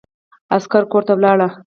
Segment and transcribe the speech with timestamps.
[0.55, 1.39] عسکر کورته ولاړ.